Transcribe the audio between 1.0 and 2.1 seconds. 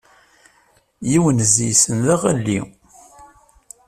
Yiwen seg-sen d